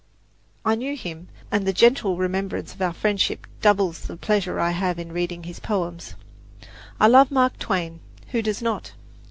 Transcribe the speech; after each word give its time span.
I 0.65 0.73
knew 0.73 0.95
him, 0.97 1.27
and 1.51 1.67
the 1.67 1.71
gentle 1.73 2.17
remembrance 2.17 2.73
of 2.73 2.81
our 2.81 2.91
friendship 2.91 3.45
doubles 3.61 4.01
the 4.01 4.17
pleasure 4.17 4.59
I 4.59 4.71
have 4.71 4.97
in 4.97 5.11
reading 5.11 5.43
his 5.43 5.59
poems. 5.59 6.15
I 6.99 7.05
love 7.05 7.29
Mark 7.29 7.59
Twain 7.59 7.99
who 8.29 8.41
does 8.41 8.63
not? 8.63 8.93